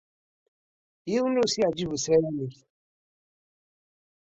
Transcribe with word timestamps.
Yiwen 1.11 1.39
ur 1.41 1.47
s-yeεǧib 1.49 1.91
usaran-ik. 1.95 2.57